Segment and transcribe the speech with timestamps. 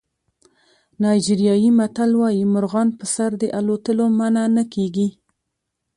[1.01, 5.07] نایجریایي متل وایي مرغان په سر د الوتلو منع نه کېږي.